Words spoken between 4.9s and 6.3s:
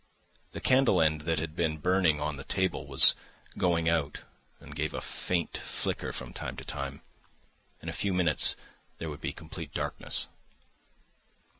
a faint flicker